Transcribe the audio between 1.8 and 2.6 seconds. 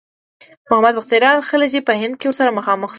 په هند کې ورسره